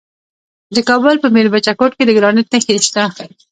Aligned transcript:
د 0.75 0.77
کابل 0.89 1.15
په 1.23 1.27
میربچه 1.35 1.73
کوټ 1.79 1.91
کې 1.97 2.03
د 2.05 2.11
ګرانیټ 2.17 2.47
نښې 2.53 2.75
شته. 2.87 3.03